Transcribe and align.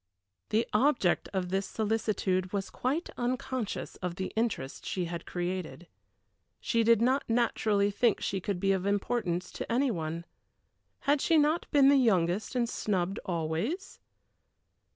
The 0.49 0.65
object 0.73 1.29
of 1.31 1.49
this 1.49 1.67
solicitude 1.67 2.51
was 2.51 2.71
quite 2.71 3.11
unconscious 3.17 3.97
of 3.97 4.15
the 4.15 4.33
interest 4.35 4.83
she 4.83 5.05
had 5.05 5.27
created. 5.27 5.85
She 6.59 6.81
did 6.83 7.03
not 7.03 7.23
naturally 7.29 7.91
think 7.91 8.19
she 8.19 8.41
could 8.41 8.59
be 8.59 8.71
of 8.71 8.87
importance 8.87 9.51
to 9.51 9.71
any 9.71 9.91
one. 9.91 10.25
Had 11.01 11.21
she 11.21 11.37
not 11.37 11.69
been 11.69 11.89
the 11.89 11.97
youngest 11.97 12.55
and 12.55 12.67
snubbed 12.67 13.19
always? 13.25 13.99